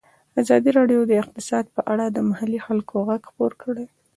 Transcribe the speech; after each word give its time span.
ازادي 0.41 0.69
راډیو 0.77 1.01
د 1.07 1.11
اقتصاد 1.23 1.65
په 1.75 1.81
اړه 1.93 2.05
د 2.09 2.17
محلي 2.29 2.59
خلکو 2.67 2.95
غږ 3.07 3.21
خپور 3.29 3.51
کړی. 3.63 3.85